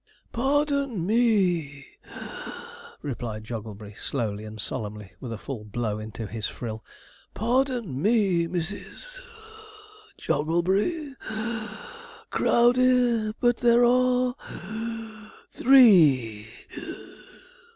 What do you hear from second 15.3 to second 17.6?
three (wheeze).'